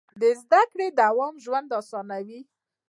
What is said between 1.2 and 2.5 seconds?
ژوند اسانوي.